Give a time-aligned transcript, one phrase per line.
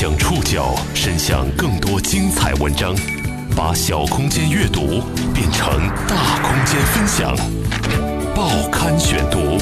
[0.00, 2.94] 将触角伸向更多精彩文章，
[3.56, 5.02] 把小空间阅读
[5.34, 7.36] 变成大空间分享。
[8.32, 9.58] 报刊选读，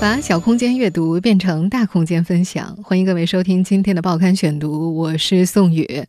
[0.00, 2.74] 把小空间阅读变成大空间分享。
[2.82, 6.06] 欢迎各位收听今天的报刊选读，我是宋宇。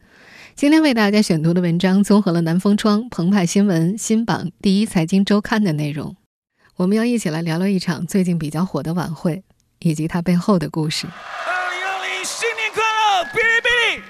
[0.55, 6.15] 今天为大家选读的文章综合了南风窗、澎湃新闻、新榜、第一财经周刊的内容。
[6.77, 9.43] 我们要一起来聊聊一场最近比较火的晚会，
[9.79, 11.05] 以及它背后的故事。
[13.33, 14.03] 哔哩哔哩，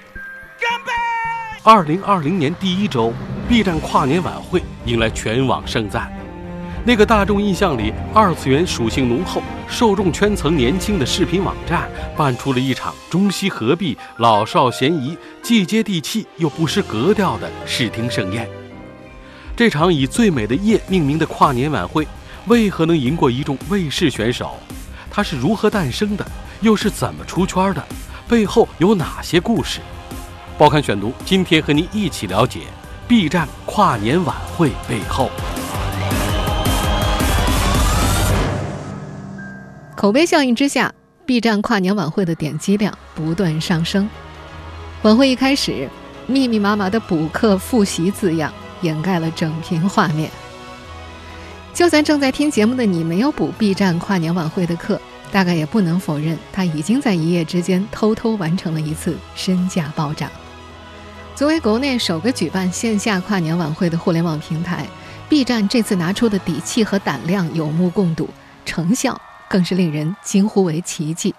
[0.60, 0.92] 干杯
[1.62, 3.14] 二零二零年第一周
[3.48, 6.12] ，B 站跨年晚会迎来全网盛赞。
[6.84, 18.46] 那个大众印象里二次元属性浓厚、受众圈层年轻的视频网站，办出了一场中西合璧、老少咸宜、既接地气又不失格调的视听盛宴。
[19.56, 22.06] 这场以最美的夜命名的跨年晚会，
[22.46, 24.56] 为何能赢过一众卫视选手？
[25.10, 26.26] 它是如何诞生的？
[26.60, 27.82] 又是怎么出圈的？
[28.28, 29.78] 背后有哪些故事？
[30.58, 32.62] 报刊选读，今天和您一起了解
[33.06, 35.30] B 站跨年晚会背后。
[39.94, 40.92] 口碑效应之下
[41.24, 44.08] ，B 站跨年晚会的点击量不断上升。
[45.02, 45.88] 晚会一开始，
[46.26, 50.28] 密密麻麻的补课复习字样掩盖了整屏画面。
[51.72, 55.00] 就算正在听节目的你没有补 B 站跨年晚会的课。
[55.32, 60.30] 大概也不能否认，他已经在一夜之间偷偷完成了一次身价暴涨。
[61.34, 64.86] 作为国内首个举办线下跨年晚会的互联网平台
[65.28, 68.30] ，B 站这次拿出的底气和胆量有目共睹，
[68.64, 71.34] 成效更是令人惊呼为奇迹。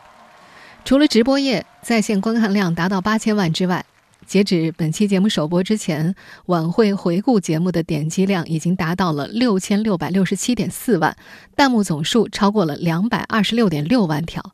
[0.85, 3.83] 除了直播页在线观看量达到八千万之外，
[4.25, 6.13] 截止本期节目首播之前，
[6.47, 11.15] 晚会回顾节目的点击量已经达到了六千六百六十七点四万，
[11.55, 14.53] 弹幕总数超过了两百二十六点六万条，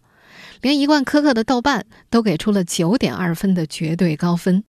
[0.62, 4.64] 连一贯苛刻的豆瓣都给出了九点二分的绝对高分。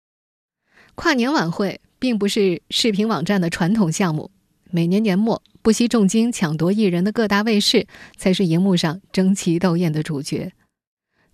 [0.95, 4.31] 跨年晚会并不是视频网站的传统项目，
[4.71, 10.53] 每年年末不惜重金抢夺艺人的各大卫视才是荧幕上争奇斗艳的主角。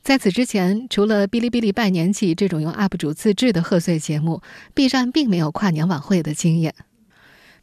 [0.09, 4.41] 在此之前，除了哔哩哔哩拜年季这种由 UP 主自制的贺岁节目
[4.73, 6.75] ，B 站并没有跨年晚会的经验。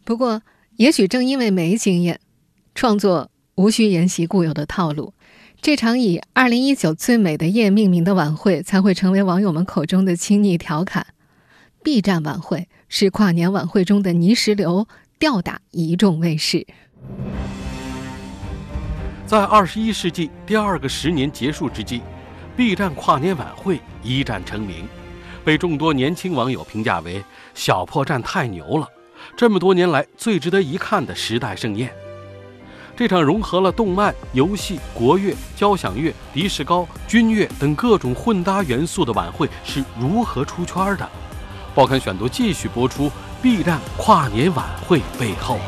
[0.04, 0.44] 不过，
[0.76, 2.20] 也许正因为没经验，
[2.76, 5.16] 创作无需沿袭固有的套路，
[5.60, 11.08] 这场以“二零一九最美的夜”命名的晚会才会成为网友们口中的亲昵调侃。
[11.82, 16.68] B 站晚会是跨年晚会中的泥石流，吊打一众卫视。
[19.26, 22.04] 在二十一世纪第二个十年结束之际。
[22.58, 24.88] B 站跨年晚会一战成名，
[25.44, 27.22] 被众多年轻网友评价为
[27.54, 28.88] “小破站太牛了”，
[29.36, 31.94] 这么多年来最值得一看的时代盛宴。
[32.96, 41.10] 这场融合了动漫、游戏、国乐、交响乐、迪士高、军乐等各种混搭元素的晚会是如何出圈的？
[41.76, 43.12] 报刊选读继续播出
[43.42, 45.60] B 站跨年晚会背后。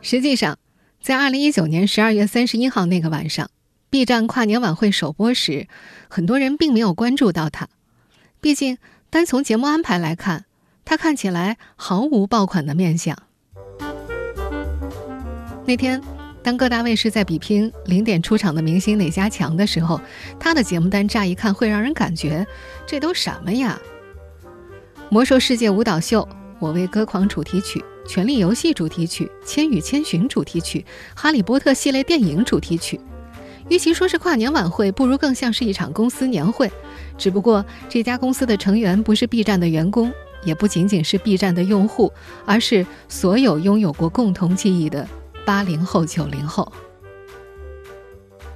[0.00, 0.56] 实际上。
[1.00, 3.50] 在二零一九年十二月三十一号那个晚上
[3.88, 5.66] ，B 站跨年晚会首播时，
[6.08, 7.68] 很多人并没有关注到他。
[8.40, 8.78] 毕竟，
[9.08, 10.44] 单从节目安排来看，
[10.84, 13.16] 他看起来毫无爆款的面相。
[15.64, 16.02] 那天，
[16.42, 20.00] 当各大卫视在比拼零点出场的明星哪家强的时候，
[20.38, 22.46] 他的节目单乍一看会让人感觉
[22.86, 23.78] 这都什么呀？
[25.10, 27.78] 魔兽世界舞蹈秀，我为歌狂主题曲。
[28.10, 30.80] 《权力游戏》主题曲，《千与千寻》主题曲，
[31.14, 32.98] 《哈利波特》系列电影主题曲。
[33.68, 36.72] 与其说是跨年晚会，不如更像是一场公司年会。
[37.18, 40.10] 只不过这家公司的成员不是 B 站的员工，
[40.42, 42.10] 也不仅仅是 B 站的用户，
[42.46, 45.06] 而是所有拥有过共同记忆的
[45.44, 46.72] 八零后、九零后。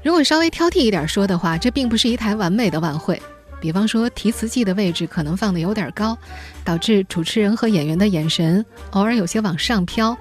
[0.02, 3.20] 如果稍微挑剔一点说的话，这并不是一台完美的晚会。
[3.62, 6.18] 比方说，提词器的位置可能放的有点高，
[6.64, 10.18] 导致主持人和演员的眼神偶尔有些往上飘，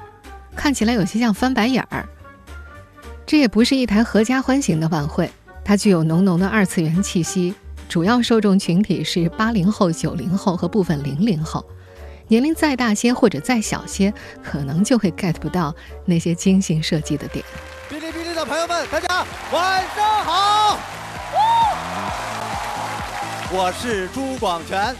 [0.55, 2.07] 看起来有些像翻白眼儿。
[3.25, 5.27] 这也不是一台合家欢型的晚会，
[5.65, 7.55] 它具有浓浓的二次元气息，
[7.89, 11.65] 主要受众群体是八零后、九零后和部分零零后，
[12.27, 14.13] 年龄再大些或者再小些，
[14.43, 17.43] 可能就会 get 不到那些精心设计的点。
[17.89, 20.79] 哔哩哔哩的朋友们，大家晚上好。
[23.53, 24.95] 我是朱广权。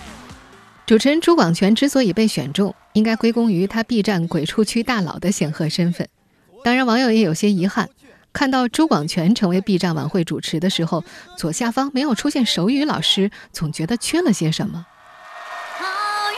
[0.86, 6.09] 主持人朱广权之所以被选中，应该归功于他 B 站鬼畜区大佬的显赫身份。
[6.62, 7.88] 当然，网友也有些遗憾，
[8.33, 11.06] 看到朱广权成为 B 站晚会主持的时候，
[11.38, 14.86] 左下方没有出现手语老师，总觉得缺了些什么。
[15.77, 15.86] 好
[16.33, 16.38] 运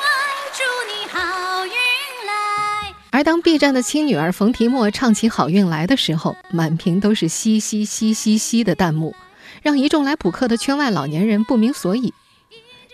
[0.00, 0.10] 来，
[0.56, 2.94] 祝你好运来。
[3.10, 9.14] 而当 B 站的亲女儿冯提莫唱起《好运来》的时候，满屏都是嘻嘻嘻嘻嘻的弹幕，
[9.62, 12.12] 让一众来补课的圈外老年人不明所以。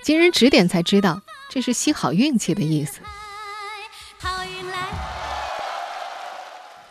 [0.03, 3.01] 经人指点才知道，这是吸好运气的意思。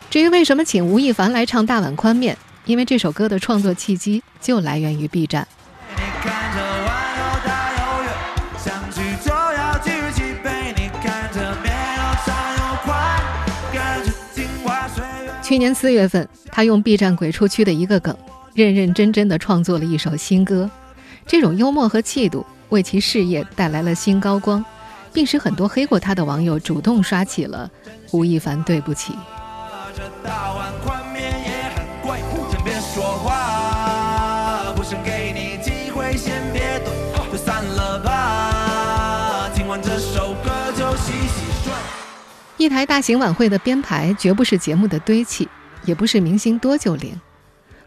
[0.08, 2.34] 至于为什么请吴亦凡来唱《大碗宽面》，
[2.64, 5.46] 因为这首歌的创作契机就来源于 B 站。
[15.42, 18.16] 去年四月份，他用 B 站鬼畜区的一个梗，
[18.56, 20.68] 认认真真的创作了一首新歌。
[21.26, 24.64] 这种幽默和气度为其事业带来了新高光，
[25.12, 27.70] 并使很多黑过他的网友主动刷起了
[28.12, 29.12] 吴亦凡对不起。
[42.56, 45.46] 一台大型晚会的编排绝不是节目的堆砌，
[45.84, 47.20] 也不是明星多就灵。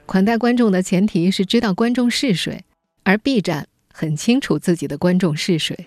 [0.10, 2.64] 款待观众的前提是知道观众是谁，
[3.04, 5.86] 而 B 站很清楚自己的观众是谁。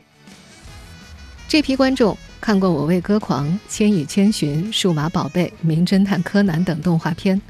[1.49, 7.43] 这批观众看过《我为歌狂》《千与千寻》《数码宝贝》《名侦探柯南》等动画片，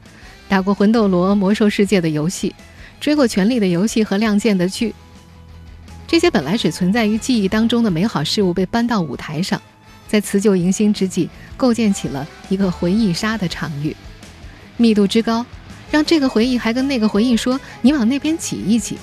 [0.48, 2.54] 打过《魂斗罗》《魔兽世界》的游戏，
[2.98, 4.94] 追过《权力的游戏》和《亮剑》的剧。
[6.06, 9.60] 这些本来只存在于记忆当中的美好事物被搬到舞台上。
[10.08, 13.94] 在辞旧迎新之际，构建起了一个回忆杀的场域，
[14.78, 15.44] 密度之高，
[15.92, 18.96] 让这个回忆还跟那个回忆说：“你往那边挤一挤。”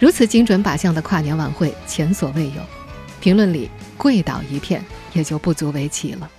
[0.00, 2.62] 如此精准靶向的跨年晚会前所未有，
[3.20, 3.68] 评论里
[3.98, 4.82] 跪倒一片
[5.12, 6.30] 也就不足为奇了。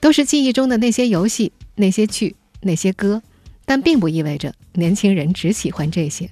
[0.00, 3.22] 都是记忆中的那些游戏、那些剧、那些歌，
[3.64, 6.28] 但并不意味着年轻人只喜欢这些。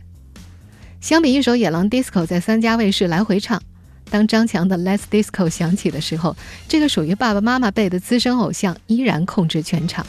[1.01, 3.63] 相比一首《野狼 DISCO》在三家卫视来回唱。
[4.11, 6.37] 当张强的《Let's Disco》响起的时候，
[6.69, 10.05] 这个属于爸爸妈妈辈的资深偶像依然控制全场。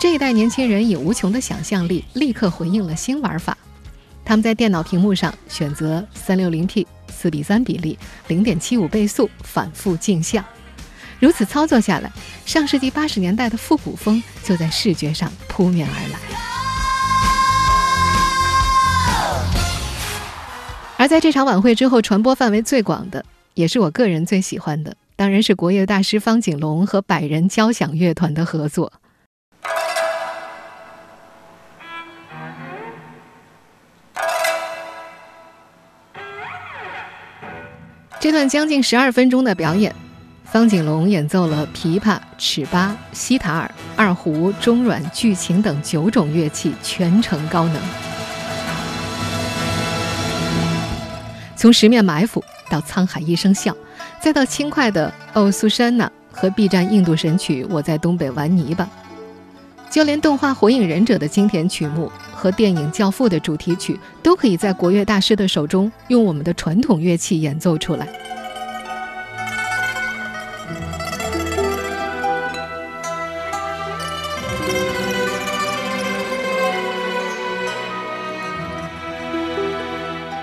[0.00, 3.54] 这一代年轻人以无穷的想象力，立刻回应了新玩法。
[4.24, 10.42] 他们在电脑屏幕上选择三六零 P 四比三比例零点七五倍速反复镜像，
[11.18, 12.10] 如此操作下来，
[12.46, 16.18] 上世纪八十年代的复古风就在视觉上扑面而来。
[20.96, 28.90] 而在这场晚会之后，传播范围最广的，也是我个人最喜欢的，当然是国乐大师方景龙和百人交响乐团的合作。
[38.30, 39.92] 这段将近十二分钟的表演，
[40.44, 47.76] 方景龙演奏了琵琶、尺八、西塔尔、二胡、中阮、剧琴等九种乐器，全程高能。
[51.56, 52.40] 从十面埋伏
[52.70, 53.76] 到沧海一声笑，
[54.20, 58.84] 再到轻快的《哦苏珊娜》和 B 站印度神曲《我在东北玩泥巴》，
[59.90, 62.10] 就连动画《火影忍者》的经典曲目。
[62.32, 68.08] 和电影《教父》的主题曲都可以在国乐大师的手中用我们的传统乐器演奏出来。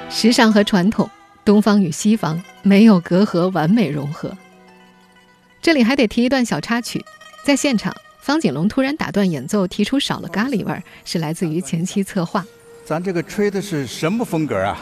[0.09, 1.09] 时尚和传统，
[1.43, 4.35] 东方与西方没有隔阂，完美融合。
[5.61, 7.03] 这里还得提一段小插曲，
[7.43, 7.95] 在现场。
[8.27, 12.45] 方锦龙突然打断演奏，提出少了咖喱味儿，是来自于前期策划。
[12.83, 14.77] 咱这个吹的是什么风格啊？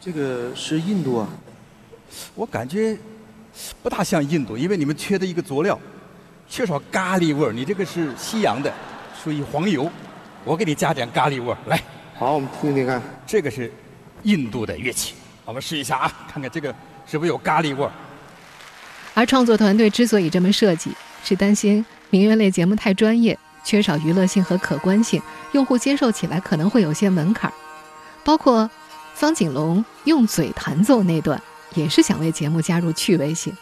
[0.00, 1.28] 这个是印度啊。
[2.34, 2.96] 我感觉
[3.82, 5.78] 不大像印度，因为你们缺的一个佐料，
[6.48, 7.52] 缺少咖喱味儿。
[7.52, 8.72] 你这个是西洋的，
[9.22, 9.90] 属于黄油，
[10.42, 11.58] 我给你加点咖喱味儿。
[11.66, 11.78] 来，
[12.14, 13.02] 好，我们听听看。
[13.26, 13.70] 这个是
[14.22, 15.12] 印度的乐器，
[15.44, 16.74] 我们试一下啊，看看这个
[17.06, 17.92] 是不是有咖喱味儿。
[19.12, 20.90] 而创作团队之所以这么设计，
[21.22, 21.84] 是担心。
[22.12, 27.54] 民乐类节目太专业，缺少娱乐性和可观性，用户接受起来可能会有些门槛儿。
[28.22, 28.70] 包括
[29.14, 31.40] 方景龙用嘴弹奏那段，
[31.74, 33.56] 也是想为节目加入趣味性。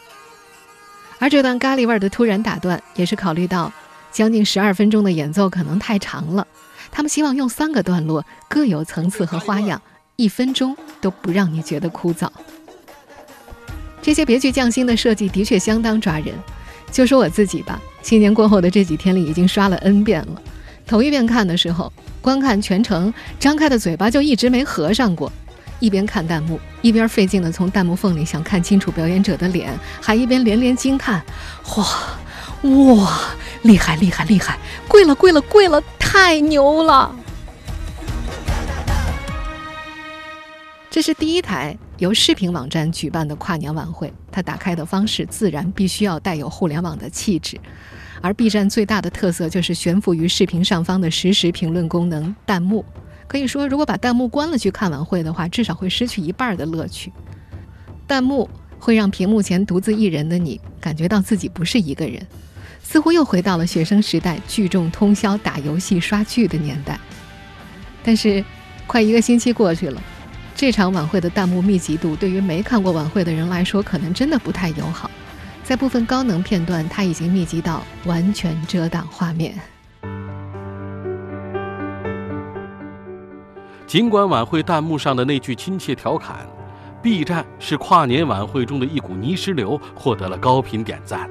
[1.17, 3.71] 而这段咖喱味儿的突然打断，也是考虑到
[4.11, 6.45] 将近十二分钟的演奏可能太长了，
[6.91, 9.81] 他们希望用三个段落，各有层次和花样，
[10.17, 12.29] 一分钟都不让你觉得枯燥。
[14.01, 16.35] 这些别具匠心的设计的确相当抓人。
[16.91, 20.41] 就说我自己吧，新年过后的这几天里，已经刷了 N 遍了。
[20.85, 21.91] 头一遍看的时候，
[22.21, 25.31] 观看全程张开的嘴巴就一直没合上过，
[25.79, 31.23] 一边看弹幕，一边费劲地从弹幕缝里想看清楚表演者的脸，还一边连连惊叹
[31.77, 31.85] ：“哇，
[32.95, 33.21] 哇，
[33.61, 34.57] 厉害，厉害，厉害！
[34.87, 37.15] 跪了，跪了，跪了，太牛了！”
[40.89, 47.59] 这是第一台由视频网站举办的跨年晚会，它打开的方式自然必须要带有互联网的气质。
[48.21, 52.83] 而 B 站最大的特色就是悬浮于视频上方的实时评论功能——弹幕。
[53.27, 57.13] 可以说，如果把弹幕关了去看晚会的话，至少会失去一半的乐趣。
[58.07, 62.25] 弹幕会让屏幕前独自一人的你感觉到自己不是一个人，
[62.81, 66.99] 似乎又回到了学生时代聚众通宵打游戏、刷剧的年代。
[68.01, 68.43] 但是，
[68.87, 70.01] 快一个星期过去了。
[70.61, 75.09] 这场晚会的弹幕密集度，对于没看过晚会的人来说，可能真的不太友好。
[75.63, 79.55] 在部分高能片段，它已经密集到完全遮挡画面。
[83.87, 86.45] 尽管晚会弹幕上的那句亲切调侃
[87.01, 91.27] “B 站是跨年晚会中的一股泥石流”获得了高频点赞，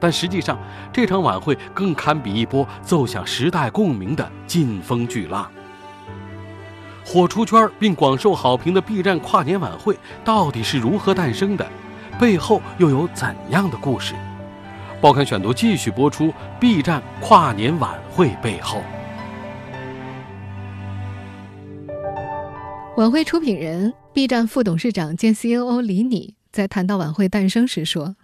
[0.00, 0.58] 但实际上，
[0.92, 5.48] 这场晚会更堪比一波奏响时代共鸣的劲风巨浪。
[7.04, 11.66] 火出圈并广受好评的 B 站跨年晚会到底是如何诞生的？
[12.18, 14.14] 背后又有怎样的故事？
[15.00, 18.82] 报刊选读继续播出 B 站跨年晚会背后。
[22.96, 28.16] 晚会出品人 B 站副董事长兼 COO 李拟在谈到晚会诞生时说：“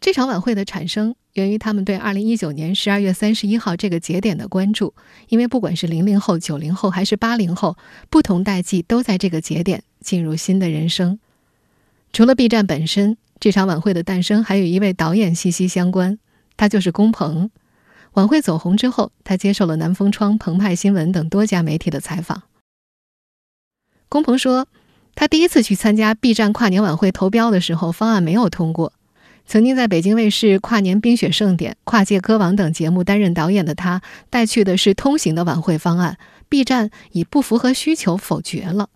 [0.00, 4.92] 这场晚会的产生。”源于他们对二零一九年十二月三十一号这个节点的关注，
[5.28, 7.76] 因为不管是零零后、九零后还是八零后，
[8.10, 11.20] 不同代际都在这个节点进入新的人生。
[12.12, 16.18] 除了 B 站本身，这场晚会的诞生还与一位导演息息相关，
[16.56, 17.50] 他就是龚鹏。
[18.14, 22.42] 晚会走红之后，他接受了南风窗、澎湃新闻等多家媒体的采访。
[24.08, 24.66] 龚鹏说，
[25.14, 28.92] 他第一次去参加 B 站跨年晚会投标的时候，方案没有通过。
[29.48, 36.18] 曾经在北京卫视《跨年冰雪盛典》《跨界歌王》等节目担任导演的他，带去的是通行的晚会方案
[36.50, 38.90] ，B 站以不符合需求否决了。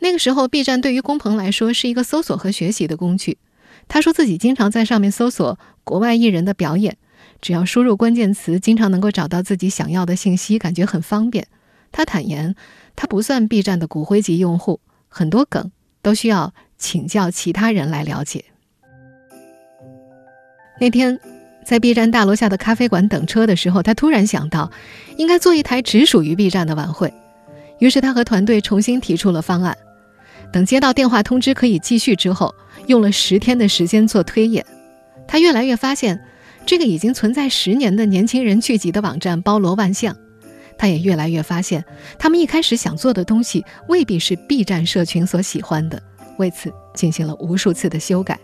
[0.00, 3.38] 那个时候，B 站对于龚鹏来说是一个搜索和学习的工具。
[3.86, 6.96] 他说自己经常在上面搜索国外艺人的表演，
[7.40, 11.46] 只要输入关键词，经常能够找到自己想要的信息，感觉很方便。
[11.92, 12.56] 他坦言，
[12.96, 15.70] 他不算 B 站的骨灰级用户，很多梗
[16.02, 18.46] 都需要请教其他人来了解。
[20.80, 21.20] 那天，
[21.62, 24.70] 在 B 站大楼下的咖啡馆等车的时候，他突然想到，
[25.18, 27.12] 应该做一台只属于 B 站的晚会。
[27.80, 29.76] 于是他和团队重新提出了方案。
[30.50, 32.54] 等接到电话通知可以继续之后，
[32.86, 34.64] 用了十天的时间做推演。
[35.28, 36.18] 他越来越发现，
[36.64, 40.16] 这个已经存在十年的年轻人聚集的网站包罗万象。
[40.78, 41.84] 他也越来越发现，
[42.18, 46.02] 他们一开始想做的东西未必是 B 站社群所喜欢的。
[46.38, 48.40] 为此，进行了无数次的修改。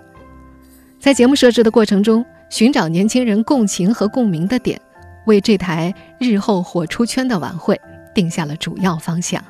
[0.99, 4.81] 在节目设置的过程中，寻找年轻人共情和共鸣的点，
[5.27, 7.81] 为这台日后火出圈的晚会
[8.15, 9.43] 定下了主要方向。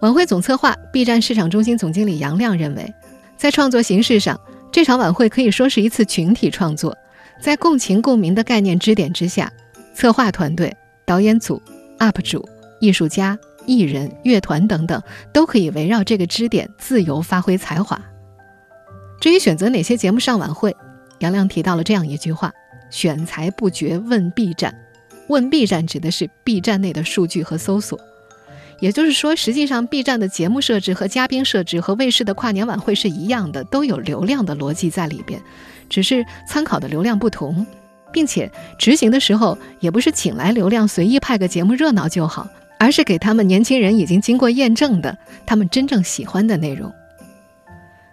[0.00, 2.92] 晚会总策划、B 站市场中心总经理杨亮认为，
[3.36, 4.40] 在创作形式上，
[4.72, 6.96] 这场晚会可以说是一次群体创作。
[7.40, 9.52] 在共情共鸣的概念支点之下，
[9.94, 11.62] 策划团队、导演组、
[11.98, 12.48] UP 主、
[12.80, 15.00] 艺术家、艺人、乐团等等，
[15.32, 18.00] 都可以围绕这个支点自由发挥才华。
[19.22, 20.74] 至于选择哪些节目上晚会，
[21.20, 22.52] 杨亮提到了这样一句话
[22.90, 24.76] ：“选材不绝问 B 站，
[25.28, 28.00] 问 B 站指的是 B 站内的数据和搜索。
[28.80, 35.40] 也就是说，实际上 B 站的节目设置和嘉宾设置和卫视的跨年晚会是一样的，都有流量的逻辑在里边，
[35.88, 37.64] 只是参考的流量不同，
[38.12, 46.92] 并且执行的时候也不是请来流量随意派个节目热闹就好，而是给他们年轻人已经经过验证的他们真正喜欢的内容。”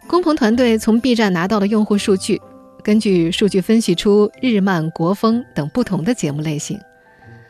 [0.10, 2.42] 工鹏团队从 B 站拿到了用户数据，
[2.84, 6.80] 根据数据分析出日漫、国风等不同的节目类型，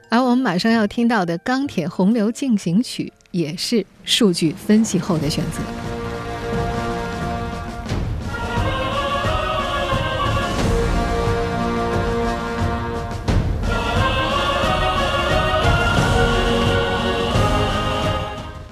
[0.10, 5.62] 而我们马上要听到的《钢铁洪流进行曲》也是数据分析后的选择。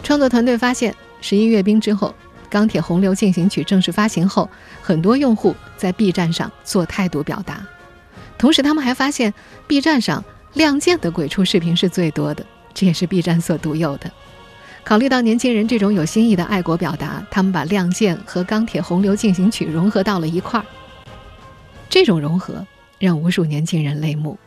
[0.03, 2.09] 创作团队发现，十一阅兵之后。
[2.49, 4.49] 《钢铁洪流进行曲》正式发行后，
[4.81, 7.65] 很多用户在 B 站上做态度表达，
[8.37, 9.33] 同时他们还发现
[9.67, 10.21] B 站上
[10.53, 14.11] 《亮剑》的鬼畜视频是最多的，这也是 B 站所独有的。
[14.83, 20.65] 考虑到年轻人这种有新意的爱国表达，他们把《亮剑》和《钢铁洪流进行曲》融合到了一块儿。
[21.89, 22.65] 这种融合
[22.97, 24.37] 让无数年轻人泪目。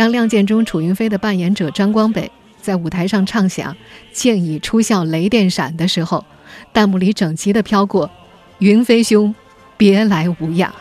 [0.00, 3.76] 当《亮剑》中楚云飞的扮演者张光北在舞台上唱响
[4.14, 6.24] “剑已出鞘雷电闪”的时候，
[6.72, 8.10] 弹幕里整齐地飘过
[8.60, 9.34] “云飞兄，
[9.76, 10.72] 别来无恙”。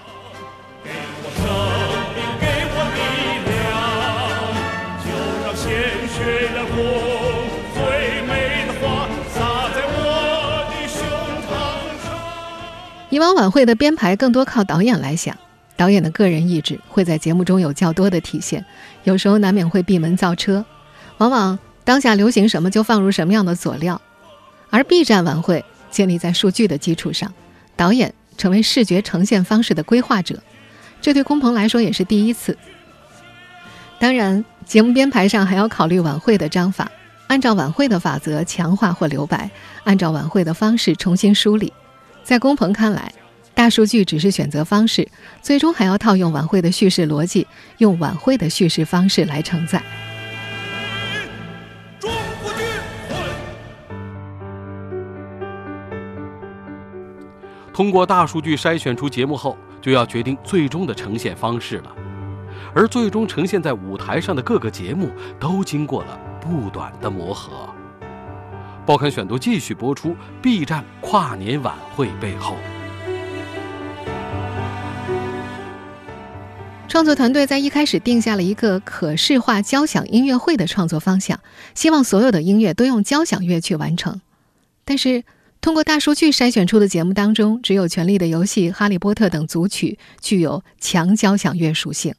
[13.09, 15.35] 以往晚会的编排更多靠导演来想，
[15.79, 18.65] 导演的个人意志会在节目中有较多的体现，
[19.05, 20.65] 有时候难免会闭门造车，
[21.19, 24.01] 往往当下流行什么就放入什么样的佐料。
[24.69, 27.33] 而 B 站晚会建立在数据的基础上，
[27.77, 30.43] 导演成为视觉呈现方式的规划者，
[31.00, 32.57] 这对龚鹏来说也是第一次。
[34.00, 36.91] 当然，节目编排上还要考虑晚会的章法，
[37.27, 39.50] 按照晚会的法则强化或留白，
[39.86, 41.71] 按照晚会的方式重新梳理。
[42.21, 43.13] 在龚鹏看来，
[43.59, 45.05] 大数据只是选择方式，
[45.41, 47.45] 最终还要套用晚会的叙事逻辑，
[47.79, 49.83] 用晚会的叙事方式来承载。
[57.73, 61.93] 通过大数据筛选出节目后，就要决定最终的呈现方式了。
[62.73, 67.67] 而最终呈现在舞台上的各个节目，都经过了不短的磨合。
[68.85, 72.55] 报刊选读继续播出：B 站跨年晚会背后。
[76.89, 81.39] 创作团队在一开始定下了一个可视化交响音乐会的创作方向，
[81.75, 84.19] 希望所有的音乐都用交响乐去完成。
[84.86, 85.24] 但是，
[85.62, 92.15] 通过大数据筛选出的节目当中，只有《权力的游戏》《哈利波特》等组曲具有强交响乐属性。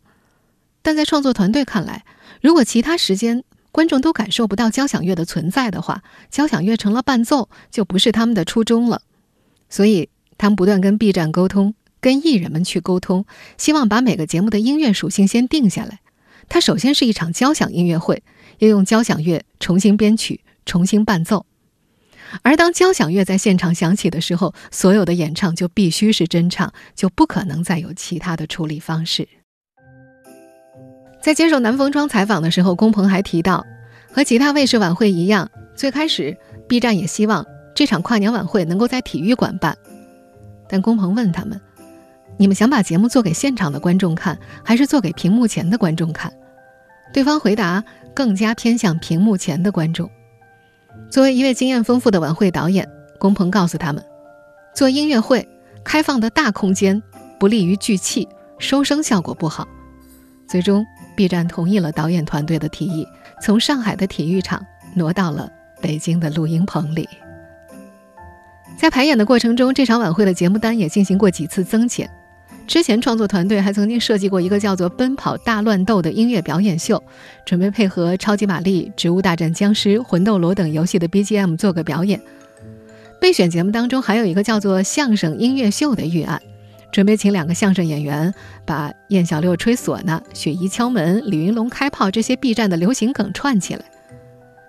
[0.82, 2.04] 但在创作团队看来，
[2.40, 9.02] 如果其他时间，观众都感受不到交响乐的存在的话，交响乐成了伴奏，就不是他们的初衷了。
[9.68, 13.24] 所以，他们不断跟 B 站沟通，跟艺人们去沟通，
[13.58, 16.00] 希望把每个节目的音乐属性先定下来。
[16.48, 18.22] 它首先是一场交响音乐会，
[18.58, 21.46] 要用交响乐重新编曲、重新伴奏。
[22.42, 29.28] 而当交响乐在现场响起的时候，所有的演唱就必须是真唱，就不可能再有其他的处理方式。
[31.20, 33.66] 在接受南风窗采访的时候，龚鹏还提到，
[34.12, 36.36] 和其他卫视晚会一样，最开始
[36.68, 39.76] B 站也希望这场跨年晚会能够在体育馆办。
[40.68, 41.60] 但龚鹏问他们
[42.40, 46.32] ：“你们想把节目做给现场的观众看，还是做给屏幕前的观众看？”
[47.12, 47.84] 对方回答
[48.16, 50.08] ：“更加偏向屏幕前的观众。”
[51.12, 54.02] 作为一位经验丰富的晚会导演，龚鹏告诉他们
[54.74, 55.46] ：“做音乐会，
[55.84, 57.02] 开放的大空间
[57.38, 58.26] 不利于聚气，
[58.58, 59.68] 收声效果不好。”
[60.48, 60.82] 最终。
[61.16, 63.06] B 站同意了导演团队的提议，
[63.42, 65.50] 从上海的体育场挪到了
[65.82, 67.06] 北京的录音棚里。
[68.78, 72.08] 在排演的过程中，这场晚会的节目单也进行过几次增减。
[72.70, 77.02] 之前创作团队还曾经设计过一个叫做《奔跑大乱斗》的音乐表演秀，
[77.44, 82.20] 准备配合《超级玛丽》《植物大战僵尸》《魂斗罗》等游戏的 BGM 做个表演。
[83.20, 86.40] 备选节目当中还有一个叫做“相声音乐秀”的预案。
[86.92, 88.32] 准备请两个相声演员
[88.64, 93.84] 把燕小六吹唢呐、雪姨敲门、李云龙开炮这些 B 站的流行梗串起来，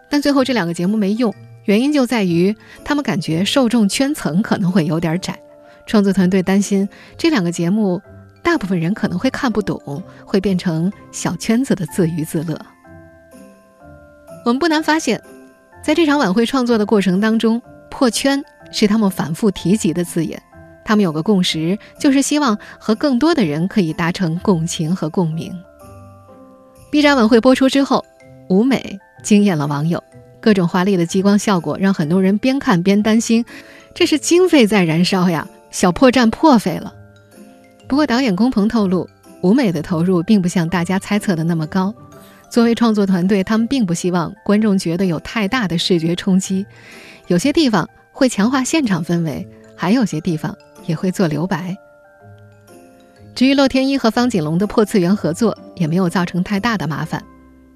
[0.09, 1.31] 但最后这两个节目没用，
[1.65, 5.39] 原因就在于他们感觉受众圈层可能会有点窄，
[5.91, 8.01] 创作团队担心这两个节目
[8.41, 12.57] 大部分人可能会看不懂，会变成小圈子的自娱自乐。
[14.45, 15.21] 我们不难发现，
[15.83, 20.41] 在这场晚会创作的过程当中，“破圈”是他们反复提及的字眼。
[20.85, 25.53] 他们有个共识，就是希望和更多的人可以达成共情和共鸣。
[26.89, 28.05] B 站晚会播出之后，
[28.47, 30.01] 舞美惊艳了网友，
[30.39, 33.43] 各种华丽的激光效果让很多人边看边担心，
[33.93, 36.93] 这是经费在燃烧呀，小破站破费了。
[37.87, 39.09] 不过导演龚鹏透露，
[39.41, 41.93] 舞美的投入并不像大家猜测的那么高。
[42.49, 46.65] 作为创作团队，他们并不希望观众觉得有太大的视觉冲击，
[47.27, 50.55] 有些地方会强化现场氛围，还有些地方。
[50.87, 51.77] 也会做留白。
[53.35, 57.23] 至于洛天依和方锦龙的破次元合作，也没有造成太大的麻烦。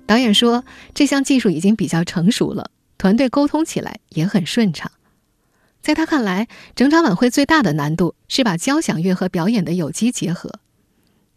[0.07, 0.63] 导演说，
[0.95, 4.91] 这项技术已经比较成熟了，团队沟通起来也很顺畅。
[5.85, 10.59] 在他看来，整场晚会最大的难度是把交响乐和表演的有机结合。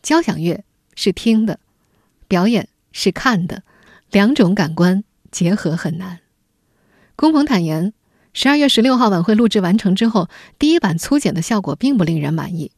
[0.02, 1.60] 交响乐是听的，
[2.28, 3.62] 表演是看的，
[4.10, 6.20] 两种感官结合很难。
[7.14, 7.92] 龚鹏坦言。
[8.32, 12.72] 十二月十六号晚会录制完成之后，第一版粗剪的效果并不令人满意。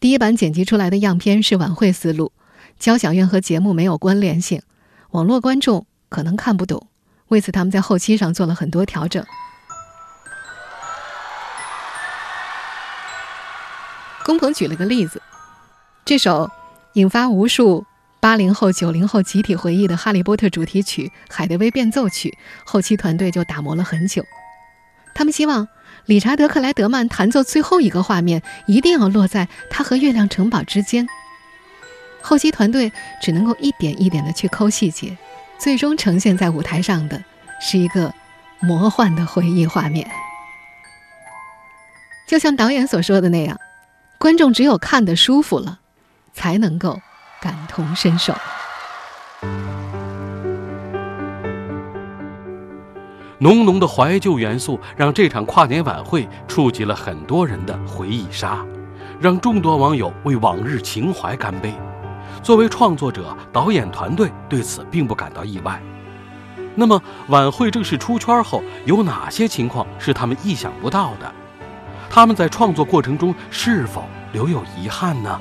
[0.00, 2.32] 第一版剪辑出来的样片是晚会思路，
[2.78, 4.62] 交响乐和节目没有关联性，
[5.10, 6.86] 网络观众可能看不懂。
[7.28, 9.22] 为此，他们在后期上做了很多调整。
[14.24, 15.20] 龚鹏举了个例子，
[16.04, 16.50] 这首
[16.92, 17.84] 引发无数
[18.20, 22.28] 八零后、九零后集体回忆的《哈利波特》主题曲《海德薇变奏曲》，
[22.64, 24.24] 后期团队就打磨了很久。
[25.14, 25.66] 他们希望
[26.06, 31.06] 理查德·克莱德曼弹奏最后一个画面，一定要落在他和月亮城堡之间。
[32.20, 35.18] 后期团队只能够一点一点的去抠细节，
[35.58, 37.22] 最终呈现在舞台上的
[37.60, 38.14] 是一个
[38.60, 40.08] 魔幻的回忆画面。
[42.28, 43.58] 就像导演所说的那样，
[44.22, 45.80] 观众只有看得舒服了，
[46.32, 47.00] 才能够
[47.40, 48.32] 感同身受。
[53.38, 58.64] 浓浓的怀旧元素让这场跨年晚会触及了很多人的回忆杀，
[59.20, 61.74] 让众多网友为往日情怀干杯。
[62.44, 65.82] 作为创作者，导演团队对此并不感到意外。
[66.76, 71.34] 那么，晚会正式出圈后，有哪些情况是他们意想不到的？
[72.14, 75.40] 他们在创作过程中是否留有遗憾呢？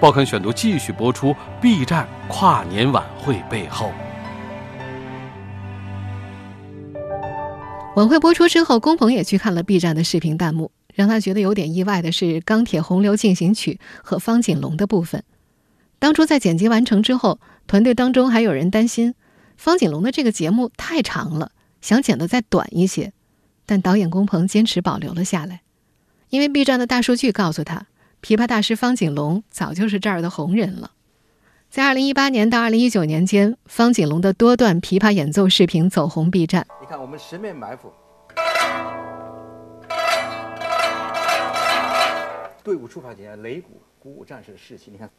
[0.00, 3.92] 报刊选读继续播出 B 站跨年晚会背后。
[7.96, 15.22] 晚会播出之后，龚鹏也去看了 B 站的视频弹幕，让他觉得有点意外的是《钢铁洪流进行曲》和方锦龙的部分。
[15.98, 19.14] 当初在剪辑完成之后，团队当中还有人担心
[19.58, 21.50] 方锦龙的这个节目太长了，
[21.82, 23.12] 想剪得再短一些。
[23.68, 25.60] 但导演龚鹏坚持保留了下来，
[26.30, 27.84] 因为 B 站的大数据告诉他，
[28.22, 30.92] 琵琶大师方锦龙早就是这儿的红人了。
[31.68, 36.66] 在2018年到2019年间，方锦龙的多段琵琶演奏视频走红 B 站。
[36.80, 37.92] 你看，我们十面埋伏，
[42.64, 44.90] 队伍出发前擂鼓，鼓舞战士的士气。
[44.90, 45.10] 你看。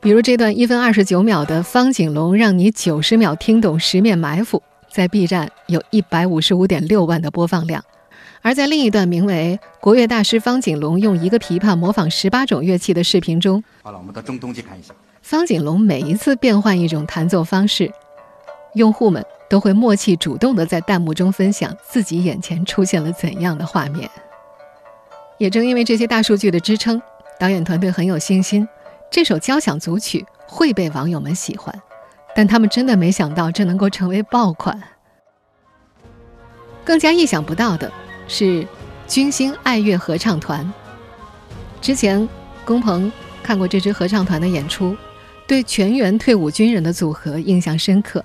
[0.00, 7.80] 比如这段一分二十九秒的方景龙让你九十秒听懂十面埋伏，在 B 站有一百五十五点六万的播放量；
[8.42, 14.92] 而在另一段名为《国乐大师方景龙用一个琵琶模仿十八种乐器》的视频中，好了，我们到中东去看一下。
[15.22, 17.92] 方景龙每一次变换一种弹奏方式，
[18.74, 24.10] 用户们都会默契主动的在弹幕中分享自己眼前出现了怎样的画面。
[25.38, 27.00] 也正因为这些大数据的支撑。
[27.38, 28.68] 导演团队很有信心，
[29.10, 31.74] 这首交响组曲会被网友们喜欢，
[32.34, 34.80] 但他们真的没想到这能够成为爆款。
[36.84, 37.90] 更加意想不到的
[38.26, 38.66] 是，
[39.06, 40.72] 军星爱乐合唱团。
[41.80, 42.28] 之前，
[42.64, 43.10] 龚鹏
[43.42, 44.96] 看过这支合唱团的演出，
[45.46, 48.24] 对全员退伍军人的组合印象深刻。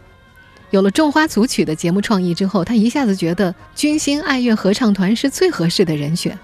[0.71, 6.37] 有了种花组曲的节目创意之后，他一下子觉得军星爱乐合唱团是最合适的人选。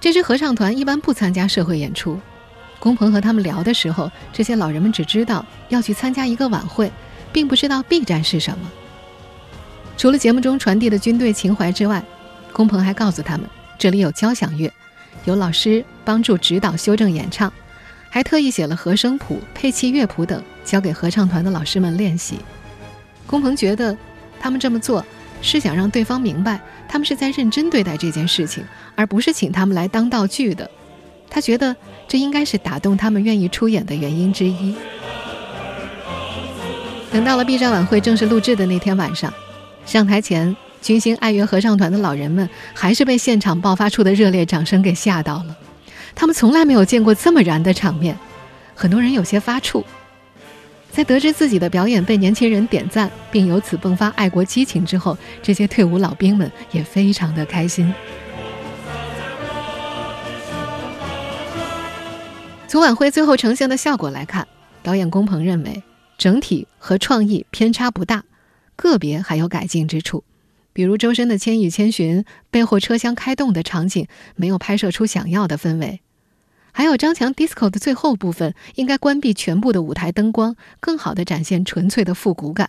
[0.00, 2.18] 这支合唱团一般不参加社会演出。
[2.78, 6.90] 龚鹏和他们聊的时候，这些老人们只知道要去参加一个晚会，
[7.32, 8.70] 并不知道 B 站是什么。
[9.96, 12.02] 除了节目中传递的军队情怀之外，
[12.52, 14.70] 龚鹏还告诉他们，这里有交响乐，
[15.24, 17.52] 有老师帮助指导修正演唱，
[18.10, 22.38] 还特意写了和声谱、配器乐谱等，交给合唱团的老师们练习。
[23.26, 23.96] 龚鹏觉得，
[24.38, 25.04] 他们这么做。
[25.42, 26.58] 是想让对方明白，
[26.88, 30.68] 他们是在认真对待这件事情，而不是请他们来当道具的。
[31.28, 31.74] 他觉得
[32.08, 34.74] 这应该是打动他们愿意出演的原因之一。
[37.12, 39.32] 等到了 B 站晚会正式录制的那天晚上，
[39.84, 45.56] 上台前，军星爱乐合唱团的老人们还是被现场爆发出的热烈掌声给吓到了。
[46.14, 48.18] 他们从来没有见过这么燃的场面，
[48.74, 49.84] 很多人有些发怵。
[50.90, 57.92] 在得知自己的表演被年轻人点赞，并由此迸发爱国激情之后，这些退伍老兵们也非常的开心。
[62.68, 64.48] 从晚会最后呈现的效果来看，
[64.82, 65.84] 导演龚鹏认为
[66.18, 68.24] 整体和创意偏差不大，
[68.74, 70.24] 个别还有改进之处，
[70.72, 76.00] 比如周深的《千与千寻》背后车厢开动的场景没有拍摄出想要的氛围。
[76.72, 82.68] 还有张强 disco 的最后部分，应该关闭全部的舞台灯光，更好的展现纯粹的复古感。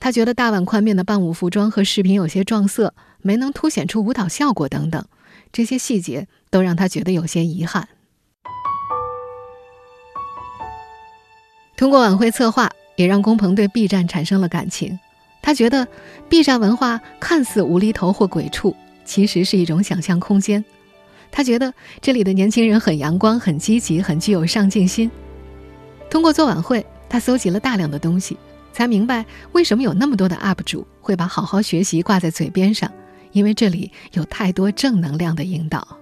[0.00, 5.04] 他觉得大碗宽面的伴舞服装和视频有些撞色，没能凸显出舞蹈效果等等，
[5.52, 7.88] 这些细节都让他觉得有些遗憾。
[11.76, 14.98] 通过晚会策划，也让龚鹏对 B 站产生了感情。
[15.42, 15.86] 他觉得
[16.28, 20.64] B 站文化看似无厘头或鬼畜，其实是一种想象空间。
[21.30, 25.10] 他觉得这里的年轻人很阳光、很积极、很具有上进心。
[26.08, 28.36] 通过做晚会，他搜集了大量的东西，
[28.72, 32.90] 才明白为什么有那么多的 UP 主会把“好好学习”挂在嘴边上，
[33.32, 35.98] 因为这里有太多正能量的引导。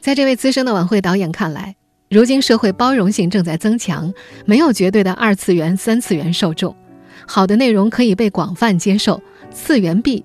[0.00, 1.76] 在这位资深的晚会导演看来，
[2.08, 4.14] 如今社会包容性正在增强，
[4.44, 6.74] 没有绝对的二次元、三次元受众，
[7.26, 10.24] 好的内容可以被广泛接受，次元壁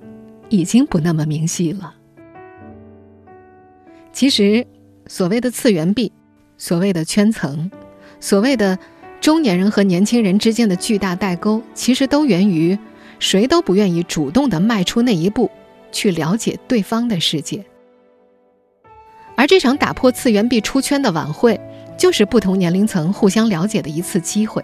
[0.49, 1.95] 已经不那么明晰了。
[4.13, 4.67] 其实，
[5.07, 6.11] 所谓的次元壁，
[6.55, 7.71] 所谓的圈层，
[8.19, 8.77] 所谓的
[9.19, 12.77] 中年人和年轻人之间的巨大代沟，其实都源于
[13.17, 15.49] 谁都不愿意主动的迈出那一步，
[15.91, 17.65] 去了解对方的世界。
[19.35, 21.59] 而这场打破次元壁出圈的晚会，
[21.97, 24.63] 就是不同年龄层互相了解的一次机会。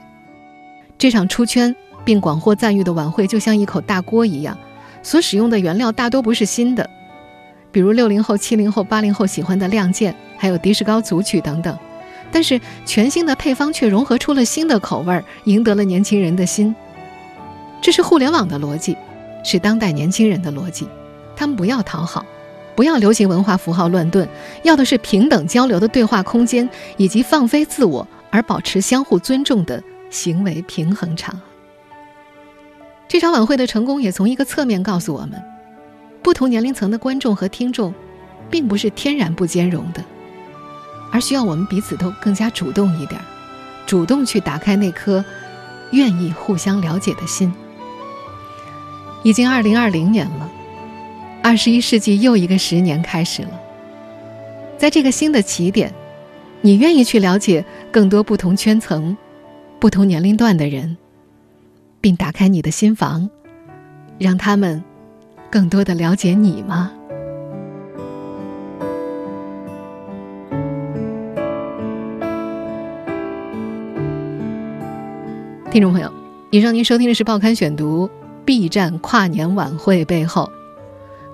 [0.98, 4.58] 这场出圈并广获赞誉的晚会，就像一口大锅一样，
[5.02, 6.90] 所使用的原料大多不是新的，
[7.72, 11.78] 比如六零后、七零后、八零后喜欢的《亮剑》，还有迪士高组曲等等。
[12.32, 16.76] 但是全新的配方却融合出了新的口味儿，赢得了年轻人的心。
[17.82, 18.98] 这是互联网的逻辑，
[19.44, 20.88] 是当代年轻人的逻辑。
[21.36, 22.26] 他们不要讨好。
[22.78, 24.30] 不要流行文化符号乱炖，
[24.62, 31.42] 要的是平等交流的对话空间，以及放飞自我而保持相互尊重的行为平衡场。
[33.08, 35.44] 这场晚会的成功也从一个侧面告诉我们：
[36.22, 37.92] 不同年龄层的观众和听众，
[38.48, 40.04] 并不是天然不兼容的，
[41.12, 43.20] 而需要我们彼此都更加主动一点，
[43.88, 45.26] 主动去打开那颗
[45.94, 47.52] 愿意互相了解的心。
[49.24, 50.52] 已经二零二零年了。
[51.44, 53.62] 二十一世纪又一个十年开始了，
[54.78, 55.94] 在这个新的起点，
[56.62, 59.16] 你愿意去了解更多不同圈层、
[59.80, 60.98] 不同年龄段的人，
[62.02, 63.30] 并打开你的心房，
[64.18, 64.84] 让他们
[65.50, 66.92] 更多的了解你吗？
[75.72, 76.12] 听众朋友，
[76.50, 78.08] 以上您收听的是《报刊选读》
[78.44, 80.52] B 站跨年晚会背后。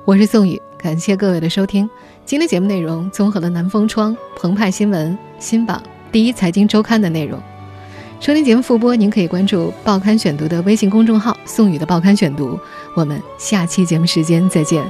[0.05, 1.89] 我是宋宇，感谢各位的收听。
[2.25, 7.41] 今天节目内容综合了南风窗、澎湃新闻、新榜、第一财经周刊的内容。
[8.19, 12.59] 收听节目复播，您可以关注《报刊选读》的微信公众号“宋宇的报刊选读”。
[12.97, 14.83] 我们下期节目时间再见。